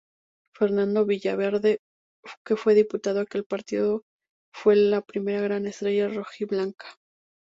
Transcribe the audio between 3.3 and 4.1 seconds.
partido,